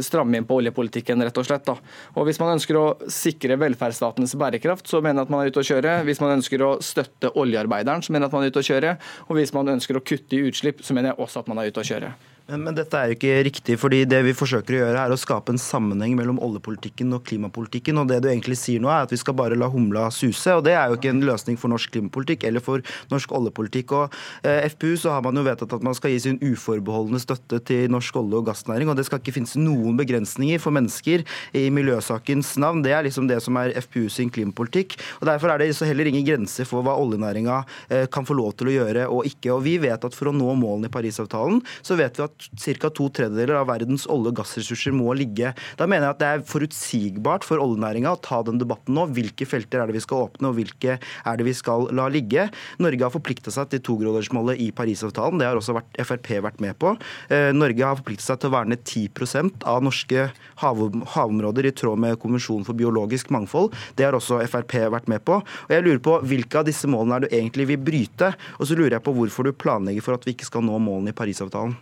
stramme 0.00 0.38
inn 0.38 0.46
på 0.46 0.60
oljepolitikken, 0.60 1.24
rett 1.26 1.38
og 1.40 1.46
slett. 1.48 1.66
Da. 1.66 1.74
Og 2.14 2.28
Hvis 2.28 2.38
man 2.38 2.54
ønsker 2.54 2.78
å 2.78 2.84
sikre 3.10 3.58
velferdsstatens 3.58 4.36
bærekraft, 4.38 4.86
så 4.86 5.02
mener 5.02 5.20
jeg 5.20 5.26
at 5.26 5.34
man 5.34 5.42
er 5.42 5.50
ute 5.50 5.64
å 5.64 5.68
kjøre. 5.72 5.96
Hvis 6.06 6.22
man 6.22 6.36
ønsker 6.38 6.62
å 6.62 6.72
støtte 6.84 7.32
oljearbeideren, 7.34 8.06
så 8.06 8.14
mener 8.14 8.28
jeg 8.28 8.30
at 8.30 8.38
man 8.38 8.46
er 8.46 8.54
ute 8.54 8.62
å 8.62 8.68
kjøre. 8.70 8.96
Og 9.26 9.40
hvis 9.40 9.56
man 9.56 9.74
ønsker 9.74 9.98
å 9.98 10.04
kutte 10.06 10.38
i 10.38 10.44
utslipp, 10.46 10.84
så 10.86 10.94
mener 10.94 11.12
jeg 11.12 11.24
også 11.26 11.42
at 11.42 11.50
man 11.50 11.60
er 11.60 11.72
ute 11.72 11.82
å 11.82 11.90
kjøre. 11.90 12.14
Men, 12.50 12.74
dette 12.74 12.98
er 12.98 13.10
jo 13.10 13.16
ikke 13.16 13.34
riktig, 13.46 13.76
fordi 13.78 14.00
det 14.08 14.20
vi 14.26 14.32
forsøker 14.34 14.74
å 14.74 14.78
gjøre 14.80 15.02
er 15.04 15.12
å 15.14 15.18
skape 15.18 15.52
en 15.52 15.60
sammenheng 15.60 16.16
mellom 16.18 16.40
oljepolitikken 16.42 17.12
og 17.14 17.22
klimapolitikken. 17.28 17.98
og 18.00 18.08
Det 18.10 18.20
du 18.22 18.28
egentlig 18.30 18.58
sier 18.58 18.82
nå 18.82 18.90
er 18.90 19.04
at 19.04 19.12
vi 19.12 19.18
skal 19.20 19.36
bare 19.38 19.58
la 19.58 19.68
humla 19.70 20.08
suse. 20.10 20.50
og 20.56 20.64
Det 20.64 20.74
er 20.74 20.88
jo 20.88 20.98
ikke 20.98 21.12
en 21.12 21.22
løsning 21.22 21.58
for 21.60 21.70
norsk 21.70 21.92
klimapolitikk 21.94 22.44
eller 22.48 22.60
for 22.60 22.82
norsk 23.10 23.30
oljepolitikk. 23.30 23.92
og 23.92 24.14
eh, 24.42 24.66
FPU 24.70 24.96
så 24.96 25.14
har 25.14 25.22
man 25.22 25.36
jo 25.36 25.44
vedtatt 25.46 25.72
at 25.72 25.82
man 25.82 25.94
skal 25.94 26.10
gi 26.10 26.18
sin 26.26 26.40
uforbeholdne 26.42 27.20
støtte 27.20 27.60
til 27.64 27.90
norsk 27.90 28.16
olje- 28.16 28.40
og 28.40 28.46
gassnæring. 28.46 28.88
og 28.90 28.96
Det 28.96 29.06
skal 29.06 29.20
ikke 29.20 29.36
finnes 29.38 29.54
noen 29.56 29.96
begrensninger 29.96 30.58
for 30.58 30.74
mennesker 30.74 31.24
i 31.54 31.70
miljøsakens 31.70 32.56
navn. 32.58 32.82
Det 32.82 32.92
er 32.92 33.06
liksom 33.06 33.28
det 33.28 33.42
som 33.42 33.56
er 33.56 33.76
FPU 33.78 34.08
sin 34.08 34.30
klimapolitikk. 34.30 34.98
og 35.20 35.26
Derfor 35.26 35.54
er 35.54 35.58
det 35.58 35.76
heller 35.78 36.06
ingen 36.06 36.26
grenser 36.26 36.64
for 36.64 36.82
hva 36.82 36.98
oljenæringa 36.98 37.64
eh, 37.90 38.06
kan 38.06 38.26
få 38.26 38.34
lov 38.34 38.56
til 38.56 38.68
å 38.68 38.74
gjøre 38.74 39.06
og 39.08 39.24
ikke. 39.24 39.54
og 39.54 39.62
Vi 39.62 39.78
vet 39.78 40.04
at 40.04 40.14
for 40.14 40.30
å 40.30 40.34
nå 40.34 40.50
målene 40.58 40.90
i 40.90 40.92
Parisavtalen, 40.92 41.62
så 41.82 41.96
vet 41.96 42.18
vi 42.18 42.26
at 42.26 42.39
ca. 42.80 42.90
to 42.90 43.08
tredjedeler 43.14 43.60
av 43.60 43.68
verdens 43.70 44.06
olje- 44.10 44.32
og 44.32 44.40
gassressurser 44.40 44.94
må 44.96 45.12
ligge. 45.16 45.52
Da 45.76 45.86
mener 45.86 46.08
jeg 46.08 46.16
at 46.16 46.20
det 46.20 46.28
er 46.30 46.46
forutsigbart 46.48 47.46
for 47.46 47.62
oljenæringa 47.62 48.14
å 48.14 48.20
ta 48.20 48.42
den 48.46 48.60
debatten 48.60 48.96
nå. 48.96 49.06
Hvilke 49.14 49.46
felter 49.48 49.82
er 49.82 49.90
det 49.90 49.98
vi 49.98 50.04
skal 50.04 50.26
åpne, 50.28 50.50
og 50.50 50.58
hvilke 50.58 50.98
er 50.98 51.40
det 51.40 51.46
vi 51.46 51.54
skal 51.56 51.88
la 51.96 52.08
ligge? 52.12 52.48
Norge 52.82 53.06
har 53.06 53.14
forplikta 53.14 53.52
seg 53.54 53.70
til 53.72 53.82
togradersmålet 53.90 54.60
i 54.60 54.70
Parisavtalen. 54.76 55.40
Det 55.40 55.48
har 55.48 55.58
også 55.58 55.76
vært, 55.76 56.00
Frp 56.00 56.30
vært 56.44 56.60
med 56.62 56.78
på. 56.80 56.94
Eh, 57.30 57.50
Norge 57.56 57.84
har 57.86 57.98
forplikta 58.00 58.30
seg 58.30 58.40
til 58.40 58.50
å 58.50 58.56
verne 58.56 58.78
10% 58.78 59.66
av 59.68 59.82
norske 59.84 60.28
havområder 60.62 61.70
i 61.70 61.74
tråd 61.76 62.00
med 62.00 62.18
Konvensjonen 62.22 62.66
for 62.66 62.78
biologisk 62.78 63.30
mangfold. 63.34 63.74
Det 63.96 64.06
har 64.06 64.16
også 64.16 64.40
Frp 64.50 64.76
vært 64.92 65.10
med 65.10 65.24
på. 65.26 65.40
Og 65.40 65.74
jeg 65.74 65.86
lurer 65.86 66.02
på 66.04 66.18
Hvilke 66.30 66.60
av 66.60 66.66
disse 66.68 66.88
målene 66.90 67.16
er 67.16 67.24
du 67.24 67.34
egentlig 67.34 67.68
vil 67.72 67.84
bryte? 67.90 68.32
Og 68.58 68.68
så 68.68 68.76
lurer 68.78 68.98
jeg 68.98 69.06
på 69.06 69.14
hvorfor 69.16 69.46
du 69.46 69.56
planlegger 69.56 70.04
for 70.04 70.18
at 70.18 70.26
vi 70.26 70.36
ikke 70.36 70.48
skal 70.48 70.66
nå 70.66 70.78
målene 70.82 71.14
i 71.14 71.16
Parisavtalen. 71.16 71.78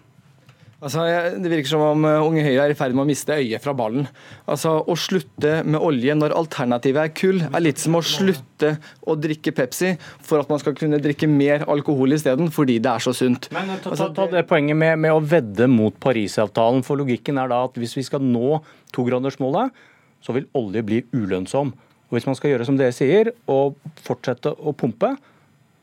Altså, 0.78 1.02
Det 1.42 1.50
virker 1.50 1.70
som 1.72 1.82
om 1.82 2.04
uh, 2.06 2.22
Unge 2.22 2.44
Høyre 2.46 2.68
er 2.68 2.72
i 2.72 2.76
ferd 2.78 2.94
med 2.94 3.02
å 3.02 3.08
miste 3.08 3.34
øyet 3.34 3.62
fra 3.64 3.74
ballen. 3.74 4.06
Altså, 4.46 4.76
Å 4.86 4.94
slutte 4.98 5.56
med 5.66 5.82
olje 5.82 6.14
når 6.14 6.36
alternativet 6.38 7.02
er 7.02 7.14
kull, 7.18 7.40
er 7.48 7.64
litt 7.64 7.82
som 7.82 7.96
å 7.98 8.02
slutte 8.06 8.76
å 9.02 9.16
drikke 9.18 9.54
Pepsi 9.56 9.96
for 9.98 10.38
at 10.38 10.52
man 10.52 10.62
skal 10.62 10.76
kunne 10.78 11.00
drikke 11.02 11.26
mer 11.30 11.66
alkohol 11.66 12.14
isteden, 12.14 12.52
fordi 12.54 12.78
det 12.84 12.92
er 12.92 13.02
så 13.02 13.14
sunt. 13.16 13.50
Men 13.54 13.72
Ta, 13.74 13.80
ta, 13.82 13.94
altså, 13.96 14.08
ta 14.14 14.28
det 14.30 14.44
poenget 14.50 14.78
med, 14.78 14.94
med, 15.02 15.16
å 15.16 15.24
vedde 15.24 15.66
mot 15.70 15.98
Parisavtalen. 15.98 16.84
for 16.86 17.00
Logikken 17.00 17.42
er 17.42 17.50
da 17.50 17.64
at 17.66 17.78
hvis 17.78 17.96
vi 17.98 18.06
skal 18.06 18.22
nå 18.22 18.60
togradersmålet, 18.94 19.74
så 20.22 20.34
vil 20.36 20.46
olje 20.58 20.84
bli 20.86 21.02
ulønnsom. 21.10 21.74
Og 22.08 22.16
Hvis 22.16 22.26
man 22.30 22.38
skal 22.38 22.54
gjøre 22.54 22.68
som 22.68 22.78
dere 22.78 22.94
sier, 22.94 23.32
og 23.50 23.76
fortsette 24.06 24.54
å 24.54 24.72
pumpe, 24.78 25.16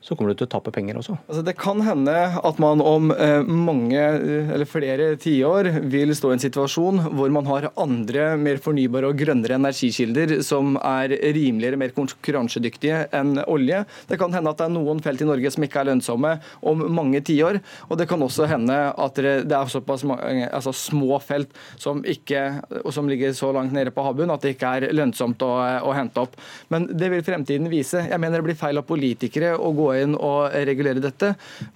så 0.05 0.13
kommer 0.13 0.33
du 0.33 0.37
til 0.37 0.45
å 0.45 0.51
tape 0.53 0.69
penger 0.73 0.99
også. 0.99 1.15
Altså, 1.25 1.41
det 1.47 1.55
kan 1.57 1.79
hende 1.81 2.13
at 2.37 2.59
man 2.61 2.81
om 2.85 3.09
eh, 3.11 3.41
mange 3.41 3.97
eh, 3.97 4.51
eller 4.53 4.69
flere 4.69 5.07
tiår 5.21 5.71
vil 5.89 6.13
stå 6.13 6.29
i 6.29 6.35
en 6.35 6.43
situasjon 6.43 7.01
hvor 7.17 7.31
man 7.33 7.47
har 7.49 7.71
andre 7.81 8.27
mer 8.37 8.61
fornybare 8.61 9.09
og 9.09 9.17
grønnere 9.17 9.57
energikilder 9.57 10.35
som 10.45 10.75
er 10.77 11.15
rimeligere, 11.33 11.79
mer 11.81 11.95
konkurransedyktige 11.97 13.07
enn 13.17 13.39
olje. 13.49 13.81
Det 14.05 14.19
kan 14.21 14.35
hende 14.35 14.53
at 14.53 14.61
det 14.61 14.67
er 14.67 14.75
noen 14.75 15.01
felt 15.05 15.23
i 15.25 15.29
Norge 15.29 15.53
som 15.55 15.65
ikke 15.65 15.81
er 15.81 15.89
lønnsomme 15.89 16.35
om 16.69 16.85
mange 16.93 17.23
tiår. 17.25 17.57
Og 17.89 17.97
det 17.97 18.05
kan 18.11 18.21
også 18.21 18.45
hende 18.51 18.77
at 18.93 19.17
det 19.17 19.57
er 19.57 19.73
såpass 19.73 20.05
mange, 20.05 20.45
altså 20.53 20.75
små 20.75 21.17
felt 21.23 21.57
som, 21.81 22.03
ikke, 22.05 22.45
som 22.93 23.09
ligger 23.09 23.33
så 23.33 23.49
langt 23.55 23.73
nede 23.73 23.93
på 23.95 24.05
havbunnen 24.05 24.35
at 24.35 24.45
det 24.45 24.53
ikke 24.53 24.75
er 24.77 24.87
lønnsomt 24.93 25.41
å, 25.41 25.51
å 25.81 25.97
hente 25.97 26.21
opp. 26.21 26.37
Men 26.69 26.91
det 26.93 27.09
vil 27.09 27.25
fremtiden 27.25 27.73
vise. 27.73 28.05
Jeg 28.05 28.21
mener 28.21 28.43
det 28.43 28.51
blir 28.51 28.61
feil 28.61 28.77
av 28.77 28.85
politikere 28.85 29.55
å 29.57 29.73
gå 29.73 29.94
inn 30.03 30.15
og 30.15 30.55
regulere 30.67 31.03
dette. 31.03 31.33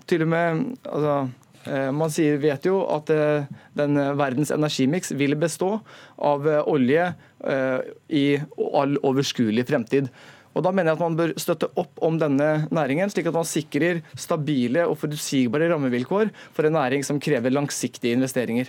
Til 0.10 0.26
og 0.26 0.32
med 0.34 0.66
altså, 0.90 1.16
eh, 1.66 1.92
man 1.96 2.14
sier, 2.14 2.40
vet 2.42 2.66
jo 2.68 2.82
at 2.92 3.12
eh, 3.14 3.48
den 3.78 4.00
verdens 4.20 4.54
energimiks 4.56 5.14
vil 5.20 5.38
bestå 5.40 5.78
av 6.18 6.48
eh, 6.48 6.66
olje 6.68 7.14
i 8.12 8.26
all 8.76 8.98
overskuelig 9.08 9.64
fremtid. 9.70 10.10
Og 10.58 10.66
Da 10.66 10.74
mener 10.74 10.92
jeg 10.92 10.98
at 10.98 11.06
man 11.06 11.16
bør 11.16 11.32
støtte 11.40 11.70
opp 11.80 12.02
om 12.04 12.18
denne 12.20 12.50
næringen, 12.74 13.08
slik 13.14 13.30
at 13.30 13.38
man 13.38 13.48
sikrer 13.48 14.02
stabile 14.20 14.84
og 14.90 14.98
forutsigbare 15.00 15.70
rammevilkår 15.72 16.34
for 16.52 16.68
en 16.68 16.76
næring 16.76 17.06
som 17.08 17.22
krever 17.24 17.54
langsiktige 17.54 18.18
investeringer. 18.18 18.68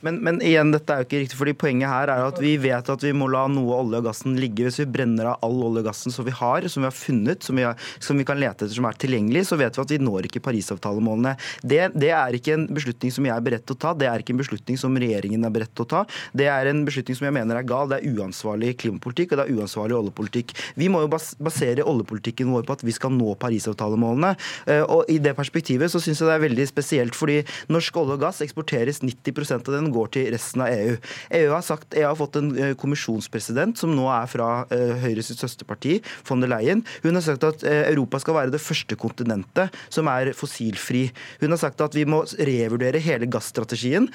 Men, 0.00 0.20
men, 0.24 0.38
igjen, 0.44 0.70
dette 0.72 0.94
er 0.94 1.02
jo 1.02 1.08
ikke 1.08 1.20
riktig, 1.24 1.38
fordi 1.38 1.54
poenget 1.60 1.90
her 1.90 2.12
er 2.12 2.24
at 2.24 2.38
vi 2.40 2.54
vet 2.60 2.88
at 2.92 3.02
vi 3.04 3.12
må 3.16 3.28
la 3.30 3.44
noe 3.52 3.76
olje 3.82 4.00
og 4.00 4.06
gassen 4.08 4.38
ligge. 4.40 4.64
Hvis 4.66 4.80
vi 4.82 4.88
brenner 4.94 5.32
av 5.32 5.44
all 5.46 5.58
olje 5.66 5.82
og 5.82 5.90
gassen 5.90 6.14
som 6.14 6.24
vi 6.24 6.34
har, 6.36 6.66
som 6.72 6.84
vi 6.84 6.88
har 6.88 6.96
funnet, 6.96 7.44
som 7.44 7.58
vi, 7.58 7.66
har, 7.66 7.90
som 8.00 8.16
vi, 8.16 8.26
kan 8.28 8.40
lete 8.40 8.64
etter, 8.64 8.72
som 8.74 8.88
er 8.88 8.96
tilgjengelig, 9.00 9.46
så 9.50 9.58
vet 9.60 9.76
vi 9.76 9.84
at 9.84 9.94
vi 9.94 10.00
når 10.02 10.28
ikke 10.28 10.42
Parisavtalemålene. 10.44 11.34
Det, 11.62 11.80
det, 12.00 12.12
er 12.16 12.36
ikke 12.36 12.56
en 12.56 12.66
beslutning 12.72 13.12
som 13.14 13.28
jeg 13.28 13.34
er 13.34 13.44
beredt 13.44 13.66
til 13.68 13.76
å 13.76 13.80
ta, 13.84 13.92
det 13.96 14.08
er 14.10 14.24
ikke 14.24 14.34
en 14.34 14.42
beslutning 14.42 14.80
som 14.80 14.96
regjeringen 15.00 15.46
er 15.46 15.54
beredt 15.54 15.74
til 15.76 15.86
å 15.86 15.90
ta. 15.94 16.02
Det 16.36 16.48
er 16.50 16.70
en 16.70 16.82
beslutning 16.88 17.18
som 17.18 17.28
jeg 17.28 17.36
mener 17.36 17.60
er 17.60 17.68
gal. 17.68 17.90
Det 17.90 18.00
er 18.00 18.16
uansvarlig 18.16 18.74
klimapolitikk 18.80 19.34
og 19.34 19.40
det 19.42 19.46
er 19.46 19.60
uansvarlig 19.60 19.98
oljepolitikk. 20.00 20.54
Vi 20.80 20.90
må 20.92 21.04
jo 21.04 21.12
basere 21.12 21.86
oljepolitikken 21.86 22.52
vår 22.54 22.66
på 22.68 22.78
at 22.78 22.86
vi 22.86 22.96
skal 22.96 23.14
nå 23.16 23.34
Parisavtalemålene. 23.40 24.34
Eh, 24.70 24.84
og 24.84 25.08
I 25.12 25.20
det 25.22 25.36
perspektivet 25.38 25.92
så 25.92 26.02
syns 26.02 26.22
jeg 26.22 26.30
det 26.30 26.36
er 26.38 26.44
veldig 26.46 26.68
spesielt, 26.70 27.16
fordi 27.18 27.40
norsk 27.72 28.00
olje 28.00 28.16
og 28.18 28.24
gass 28.24 28.42
eksporteres 28.44 29.02
90 29.04 29.36
av 29.56 29.74
den 29.74 29.90
går 29.94 30.12
til 30.16 30.30
resten 30.34 30.64
av 30.64 30.72
EU. 30.72 30.96
EU 31.40 31.50
har, 31.52 31.64
sagt, 31.66 31.96
EU 31.98 32.06
har 32.06 32.18
fått 32.18 32.38
en 32.40 32.50
eh, 32.56 32.74
kommisjonspresident 32.78 33.78
som 33.80 33.94
nå 33.96 34.06
er 34.12 34.28
fra 34.30 34.48
Høyres 34.70 35.30
søsterparti, 35.34 35.98
von 36.26 36.42
der 36.42 36.50
Leyen. 36.50 36.82
Hun 37.04 37.16
har 37.16 37.24
sagt 37.24 37.44
at 37.46 37.64
uh, 37.64 37.82
Europa 37.90 38.20
skal 38.22 38.36
være 38.36 38.54
det 38.54 38.62
første 38.62 38.96
kontinentet 38.98 39.74
som 39.92 40.08
er 40.10 40.32
fossilfri. 40.36 41.06
Hun 41.42 41.54
har 41.54 41.60
sagt 41.60 41.82
at 41.84 41.96
vi 41.96 42.06
må 42.08 42.22
revurdere 42.38 43.00
hele 43.02 43.28
gassstrategien 43.30 44.08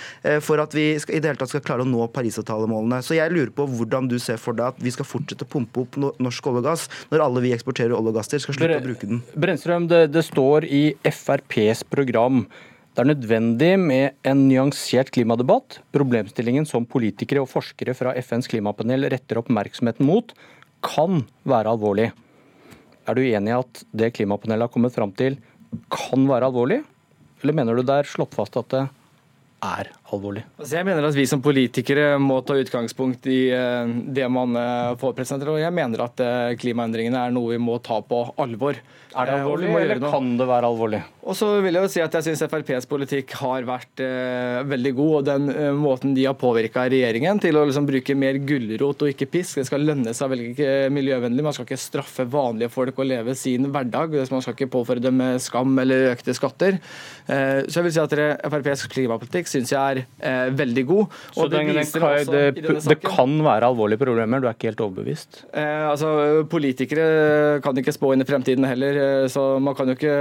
for 0.44 0.62
at 0.62 0.74
vi 0.76 0.88
skal, 1.02 1.18
i 1.18 1.22
det 1.24 1.32
hele 1.32 1.40
tatt 1.40 1.52
skal 1.52 1.64
klare 1.66 1.86
å 1.86 1.90
nå 1.90 2.08
Parisavtalemålene. 2.14 3.02
Så 3.06 3.18
jeg 3.18 3.34
lurer 3.34 3.52
på 3.56 3.68
hvordan 3.70 4.10
du 4.12 4.18
ser 4.22 4.40
for 4.42 4.58
deg 4.58 4.74
at 4.74 4.84
vi 4.84 4.94
skal 4.94 5.08
fortsette 5.08 5.48
å 5.48 5.52
pumpe 5.52 5.86
opp 5.86 5.98
norsk 6.00 6.52
olje 6.52 6.64
og 6.64 6.70
gass, 6.70 6.86
når 7.12 7.26
alle 7.26 7.44
vi 7.46 7.54
eksporterer 7.56 7.96
olje 7.96 8.14
og 8.14 8.20
gass 8.20 8.32
til, 8.32 8.44
skal 8.44 8.58
slutte 8.58 8.72
Bre 8.72 8.82
å 8.82 8.86
bruke 8.86 9.10
den. 9.10 9.22
Brennstrøm, 9.46 9.90
det, 9.92 10.06
det 10.14 10.26
står 10.28 10.68
i 10.70 10.86
FrPs 11.06 11.86
program 11.92 12.46
det 12.96 13.04
er 13.04 13.10
nødvendig 13.10 13.74
med 13.76 14.14
en 14.24 14.46
nyansert 14.48 15.10
klimadebatt. 15.12 15.82
Problemstillingen 15.92 16.64
som 16.64 16.86
politikere 16.88 17.42
og 17.44 17.50
forskere 17.52 17.92
fra 17.92 18.14
FNs 18.24 18.48
klimapanel 18.48 19.10
retter 19.12 19.42
oppmerksomheten 19.42 20.08
mot, 20.08 20.32
kan 20.86 21.26
være 21.44 21.74
alvorlig. 21.76 22.14
Er 23.04 23.18
du 23.18 23.26
enig 23.26 23.52
i 23.52 23.58
at 23.58 23.82
det 23.92 24.14
klimapanelet 24.16 24.70
har 24.70 24.72
kommet 24.72 24.96
fram 24.96 25.12
til, 25.12 25.36
kan 25.92 26.24
være 26.30 26.48
alvorlig? 26.48 26.80
Eller 27.44 27.58
mener 27.60 27.76
du 27.76 27.84
det 27.84 28.00
er 28.00 28.08
slått 28.08 28.38
fast 28.38 28.56
at 28.64 28.72
det 28.72 28.86
er 29.66 29.92
alvorlig? 30.14 30.44
Altså 30.60 30.78
jeg 30.78 30.88
mener 30.88 31.08
at 31.08 31.18
vi 31.18 31.26
som 31.30 31.42
politikere 31.44 32.20
må 32.22 32.42
ta 32.46 32.58
utgangspunkt 32.60 33.26
i 33.32 33.40
eh, 33.56 33.96
det 34.16 34.28
man 34.32 34.58
eh, 34.60 34.94
får 35.02 35.16
presentert. 35.18 35.54
Og 35.54 35.62
jeg 35.62 35.74
mener 35.76 36.06
at 36.06 36.22
eh, 36.24 36.54
klimaendringene 36.62 37.26
er 37.28 37.36
noe 37.36 37.56
vi 37.56 37.62
må 37.62 37.80
ta 37.84 38.02
på 38.06 38.22
alvor. 38.42 38.80
Er 39.16 39.30
det 39.30 39.36
alvorlig, 39.40 39.70
eller 39.80 40.02
kan 40.12 40.34
det 40.36 40.46
være 40.50 40.68
alvorlig? 40.68 41.00
Og 41.26 41.38
så 41.38 41.48
vil 41.64 41.78
Jeg 41.78 41.88
jo 41.88 41.92
si 41.94 42.02
at 42.04 42.16
jeg 42.18 42.26
syns 42.28 42.44
FrPs 42.52 42.88
politikk 42.90 43.32
har 43.40 43.66
vært 43.68 44.02
eh, 44.04 44.60
veldig 44.68 44.92
god. 44.98 45.14
og 45.18 45.28
Den 45.30 45.48
eh, 45.54 45.78
måten 45.78 46.14
de 46.18 46.26
har 46.28 46.36
påvirka 46.38 46.84
regjeringen 46.92 47.40
til 47.42 47.58
å 47.58 47.64
liksom 47.66 47.88
bruke 47.88 48.18
mer 48.20 48.38
gulrot 48.44 49.06
og 49.06 49.14
ikke 49.14 49.30
pisk. 49.38 49.62
Det 49.62 49.68
skal 49.70 49.88
lønne 49.88 50.14
seg 50.14 50.32
veldig 50.32 50.46
velge 50.46 50.92
miljøvennlig. 50.94 51.46
Man 51.48 51.56
skal 51.56 51.68
ikke 51.70 51.80
straffe 51.80 52.28
vanlige 52.28 52.74
folk 52.74 53.00
å 53.00 53.08
leve 53.08 53.38
sin 53.40 53.70
hverdag. 53.72 54.18
Man 54.34 54.44
skal 54.44 54.58
ikke 54.58 54.74
påføre 54.76 55.04
dem 55.04 55.24
skam 55.42 55.80
eller 55.80 56.12
økte 56.12 56.36
skatter. 56.36 56.80
Eh, 57.26 57.64
så 57.70 57.80
jeg 57.80 57.88
vil 57.88 57.96
si 57.96 58.04
at 58.04 58.18
FrPs 58.52 58.86
klimapolitikk 58.92 59.50
syns 59.50 59.72
jeg 59.74 59.80
er 59.80 59.95
eh, 60.04 60.50
veldig 60.56 60.86
god. 60.90 61.16
så 61.36 61.48
det, 61.52 61.64
det, 61.72 62.42
det, 62.60 62.78
det, 62.86 63.00
kan 63.04 63.38
være 63.46 63.70
alvorlige 63.72 64.02
problemer? 64.02 64.44
Du 64.44 64.50
er 64.50 64.58
ikke 64.58 64.72
helt 64.72 64.84
overbevist? 64.86 65.44
Eh, 65.54 65.88
altså, 65.90 66.46
Politikere 66.52 67.60
kan 67.64 67.78
ikke 67.80 67.94
spå 67.96 68.14
inn 68.14 68.24
i 68.24 68.28
fremtiden 68.28 68.68
heller, 68.68 69.00
eh, 69.06 69.28
så 69.32 69.56
man 69.64 69.78
kan 69.78 69.90
jo 69.90 69.98
ikke 69.98 70.16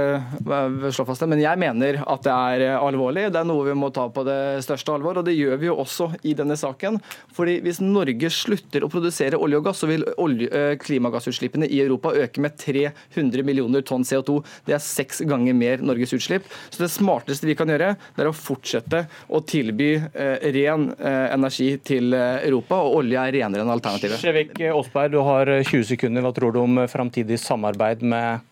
slå 0.95 1.05
fast 1.07 1.23
det. 1.23 1.29
Men 1.31 1.43
jeg 1.43 1.59
mener 1.61 2.01
at 2.03 2.25
det 2.25 2.33
er 2.33 2.65
eh, 2.69 2.77
alvorlig. 2.79 3.27
Det 3.33 3.41
er 3.41 3.47
noe 3.47 3.65
vi 3.67 3.75
må 3.77 3.91
ta 3.93 4.07
på 4.13 4.23
det 4.27 4.63
største 4.65 4.93
alvor. 4.95 5.19
Og 5.19 5.27
det 5.27 5.35
gjør 5.35 5.59
vi 5.61 5.69
jo 5.69 5.77
også 5.81 6.11
i 6.23 6.35
denne 6.37 6.57
saken. 6.59 6.99
Fordi 7.35 7.59
hvis 7.65 7.81
Norge 7.83 8.31
slutter 8.33 8.85
å 8.85 8.91
produsere 8.91 9.39
olje 9.41 9.59
og 9.59 9.67
gass, 9.69 9.81
så 9.83 9.89
vil 9.89 10.05
olje, 10.21 10.49
eh, 10.51 10.75
klimagassutslippene 10.81 11.69
i 11.69 11.81
Europa 11.83 12.13
øke 12.15 12.43
med 12.43 12.57
300 12.61 13.43
millioner 13.45 13.81
tonn 13.85 14.05
CO2. 14.07 14.41
Det 14.65 14.73
er 14.77 14.83
seks 14.83 15.21
ganger 15.27 15.53
mer 15.53 15.77
Norges 15.77 16.13
utslipp. 16.15 16.43
Så 16.69 16.83
det 16.83 16.91
smarteste 16.93 17.45
vi 17.45 17.55
kan 17.55 17.67
gjøre, 17.67 17.95
det 18.15 18.23
er 18.23 18.31
å 18.31 18.35
fortsette 18.35 19.05
å 19.29 19.41
tilby 19.41 19.64
eh, 19.71 20.49
ren 20.55 20.89
energi 20.99 21.69
til 21.85 22.13
Europa, 22.13 22.81
og 22.83 23.01
olje 23.01 23.21
er 23.21 23.37
renere 23.39 23.65
enn 23.65 23.73
alternativet. 23.73 24.19
Skjevik 24.21 24.59
Aasberg, 24.71 25.13
du 25.15 25.21
har 25.25 25.51
20 25.63 25.87
sekunder. 25.95 26.25
Hva 26.25 26.33
tror 26.35 26.55
du 26.55 26.61
om 26.63 26.83
framtidig 26.91 27.39
samarbeid 27.41 28.03
med 28.05 28.45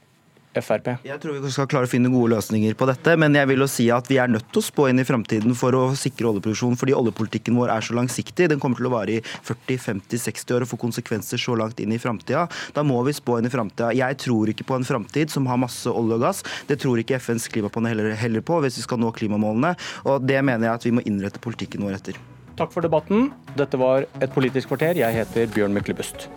Frp? 0.62 0.90
Jeg 1.08 1.20
tror 1.24 1.40
vi 1.42 1.52
skal 1.54 1.70
klare 1.72 1.88
å 1.88 1.92
finne 1.92 2.12
gode 2.14 2.36
løsninger 2.36 2.76
på 2.78 2.88
dette, 2.90 3.16
men 3.20 3.34
jeg 3.38 3.50
vil 3.50 3.64
jo 3.64 3.70
si 3.72 3.88
at 3.94 4.10
vi 4.12 4.20
er 4.22 4.30
nødt 4.32 4.50
til 4.52 4.62
å 4.62 4.66
spå 4.68 4.88
inn 4.92 5.02
i 5.02 5.08
framtiden 5.08 5.56
for 5.58 5.76
å 5.78 5.84
sikre 5.98 6.30
oljeproduksjonen, 6.30 6.78
fordi 6.80 6.96
oljepolitikken 6.98 7.58
vår 7.58 7.74
er 7.74 7.88
så 7.88 7.98
langsiktig. 7.98 8.50
Den 8.52 8.62
kommer 8.62 8.82
til 8.82 8.90
å 8.90 8.94
vare 8.94 9.18
i 9.18 9.24
40-50-60 9.24 10.58
år 10.58 10.66
og 10.66 10.72
få 10.74 10.82
konsekvenser 10.84 11.42
så 11.42 11.58
langt 11.60 11.82
inn 11.84 11.96
i 11.96 12.02
framtida. 12.02 12.46
Da 12.76 12.86
må 12.86 13.00
vi 13.08 13.16
spå 13.18 13.40
inn 13.40 13.50
i 13.50 13.54
framtida. 13.54 13.94
Jeg 13.98 14.20
tror 14.24 14.52
ikke 14.54 14.68
på 14.70 14.78
en 14.78 14.88
framtid 14.88 15.34
som 15.34 15.48
har 15.50 15.62
masse 15.62 15.90
olje 15.90 16.20
og 16.20 16.28
gass. 16.28 16.44
Det 16.70 16.80
tror 16.84 17.02
ikke 17.02 17.22
FNs 17.22 17.50
klimapanel 17.54 17.94
heller, 17.94 18.18
heller 18.20 18.46
på, 18.46 18.60
hvis 18.64 18.80
vi 18.82 18.86
skal 18.86 19.02
nå 19.02 19.14
klimamålene. 19.16 19.76
Og 20.10 20.24
det 20.28 20.42
mener 20.46 20.70
jeg 20.70 20.82
at 20.82 20.88
vi 20.90 20.96
må 21.00 21.06
innrette 21.08 21.42
politikken 21.44 21.86
vår 21.86 22.00
etter. 22.00 22.20
Takk 22.58 22.74
for 22.74 22.86
debatten. 22.86 23.32
Dette 23.58 23.80
var 23.82 24.06
Et 24.22 24.34
politisk 24.34 24.70
kvarter. 24.70 25.00
Jeg 25.02 25.18
heter 25.18 25.50
Bjørn 25.56 25.74
Myklebust. 25.74 26.30